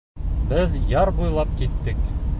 Беҙ 0.53 0.73
яр 0.93 1.13
буйлап 1.21 1.55
киттек. 1.61 2.05